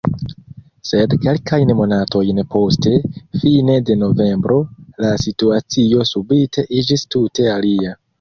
[0.91, 2.93] Sed kelkajn monatojn poste,
[3.41, 4.57] fine de novembro,
[5.05, 7.95] la situacio subite iĝis tute alia.